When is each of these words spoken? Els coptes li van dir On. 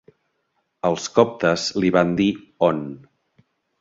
Els 0.89 1.03
coptes 1.17 1.65
li 1.83 1.91
van 1.99 2.15
dir 2.21 2.29
On. 2.71 2.81